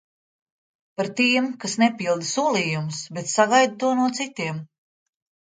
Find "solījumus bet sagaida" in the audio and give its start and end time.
2.31-3.79